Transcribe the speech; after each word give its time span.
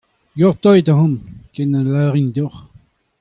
Gortozit 0.39 0.87
amañ 0.91 1.13
ken 1.53 1.67
na 1.71 1.79
lavarin 1.91 2.29
deoc'h. 2.35 2.59